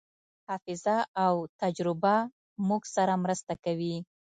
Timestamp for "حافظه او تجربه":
0.47-2.15